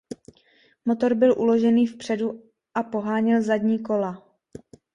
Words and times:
Motor 0.85 1.15
byl 1.15 1.39
uložený 1.39 1.87
vpředu 1.87 2.43
a 2.73 2.83
poháněl 2.83 3.41
zadní 3.41 3.79
kola. 3.79 4.23